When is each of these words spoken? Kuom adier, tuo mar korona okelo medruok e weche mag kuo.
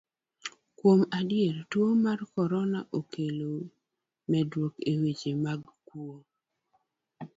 Kuom 0.77 1.01
adier, 1.17 1.57
tuo 1.71 1.89
mar 2.05 2.19
korona 2.33 2.79
okelo 2.99 3.51
medruok 4.29 4.73
e 4.91 4.91
weche 5.01 5.31
mag 5.43 5.61
kuo. 5.87 6.15